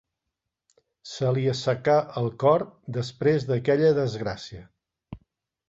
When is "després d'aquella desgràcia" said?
2.97-4.67